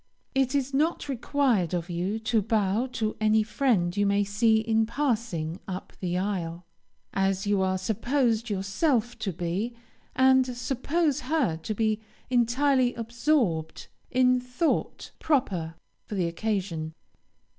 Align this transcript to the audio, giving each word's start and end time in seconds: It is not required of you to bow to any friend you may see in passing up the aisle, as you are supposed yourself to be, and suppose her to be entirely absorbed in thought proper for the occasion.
It 0.33 0.55
is 0.55 0.73
not 0.73 1.07
required 1.07 1.75
of 1.75 1.87
you 1.87 2.17
to 2.21 2.41
bow 2.41 2.87
to 2.93 3.15
any 3.21 3.43
friend 3.43 3.95
you 3.95 4.07
may 4.07 4.23
see 4.23 4.57
in 4.61 4.87
passing 4.87 5.59
up 5.67 5.93
the 5.99 6.17
aisle, 6.17 6.65
as 7.13 7.45
you 7.45 7.61
are 7.61 7.77
supposed 7.77 8.49
yourself 8.49 9.19
to 9.19 9.31
be, 9.31 9.75
and 10.15 10.57
suppose 10.57 11.19
her 11.19 11.55
to 11.57 11.75
be 11.75 12.01
entirely 12.31 12.95
absorbed 12.95 13.85
in 14.09 14.39
thought 14.39 15.11
proper 15.19 15.75
for 16.07 16.15
the 16.15 16.25
occasion. 16.25 16.95